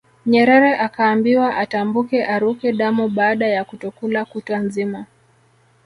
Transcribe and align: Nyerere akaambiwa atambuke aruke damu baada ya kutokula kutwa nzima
Nyerere 0.31 0.71
akaambiwa 0.85 1.47
atambuke 1.63 2.19
aruke 2.33 2.73
damu 2.73 3.07
baada 3.17 3.47
ya 3.55 3.63
kutokula 3.69 4.21
kutwa 4.25 4.57
nzima 4.65 5.05